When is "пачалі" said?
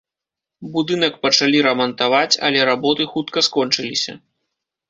1.25-1.61